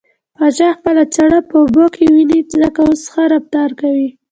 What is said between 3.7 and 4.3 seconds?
کوي.